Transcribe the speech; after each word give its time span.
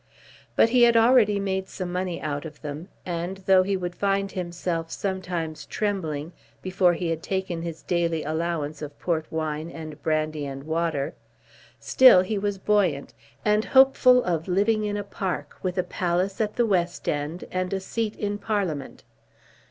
But 0.55 0.69
he 0.69 0.81
had 0.81 0.97
already 0.97 1.39
made 1.39 1.69
some 1.69 1.91
money 1.91 2.19
out 2.19 2.43
of 2.43 2.63
them, 2.63 2.87
and, 3.05 3.37
though 3.45 3.61
he 3.61 3.77
would 3.77 3.93
find 3.93 4.31
himself 4.31 4.89
sometimes 4.89 5.67
trembling 5.67 6.33
before 6.63 6.95
he 6.95 7.09
had 7.09 7.21
taken 7.21 7.61
his 7.61 7.83
daily 7.83 8.23
allowance 8.23 8.81
of 8.81 8.97
port 8.97 9.31
wine 9.31 9.69
and 9.69 10.01
brandy 10.01 10.43
and 10.43 10.63
water, 10.63 11.13
still 11.79 12.21
he 12.23 12.39
was 12.39 12.57
buoyant, 12.57 13.13
and 13.45 13.63
hopeful 13.63 14.23
of 14.23 14.47
living 14.47 14.85
in 14.85 14.97
a 14.97 15.03
park, 15.03 15.57
with 15.61 15.77
a 15.77 15.83
palace 15.83 16.41
at 16.41 16.55
the 16.55 16.65
West 16.65 17.07
End, 17.07 17.45
and 17.51 17.71
a 17.71 17.79
seat 17.79 18.15
in 18.15 18.39
Parliament. 18.39 19.03